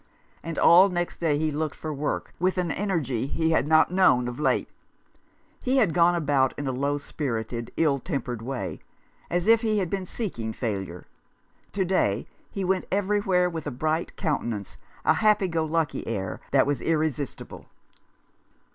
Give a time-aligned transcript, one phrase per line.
[0.41, 4.27] And all next day he looked for work with an energy he had not known
[4.27, 4.67] of late.
[5.61, 8.79] He had gone about in a low spirited, ill tempered way,
[9.29, 11.05] as if he had been seeking failure.
[11.73, 16.65] To day he went everywhere with a bright countenance, a happy go lucky air that
[16.65, 17.67] was irresistible.